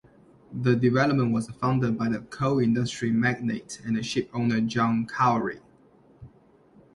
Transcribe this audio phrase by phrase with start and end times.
[0.51, 5.59] The development was funded by the coal industry magnate and ship owner John Cory.